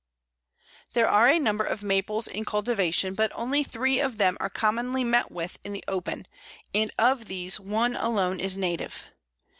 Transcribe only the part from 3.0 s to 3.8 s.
but only